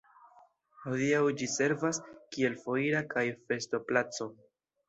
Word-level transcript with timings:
Hodiaŭ 0.85 1.19
ĝi 1.41 1.49
servas 1.57 2.01
kiel 2.37 2.57
foira 2.65 3.05
kaj 3.15 3.27
festo-placo. 3.47 4.33